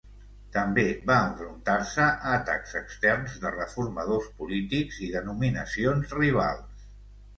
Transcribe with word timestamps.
També 0.53 0.85
va 1.09 1.17
enfrontar-se 1.25 2.07
a 2.07 2.31
atacs 2.37 2.73
externs 2.81 3.37
de 3.43 3.53
reformadors 3.59 4.33
polítics 4.41 4.99
i 5.09 5.15
denominacions 5.21 6.17
rivals. 6.23 6.87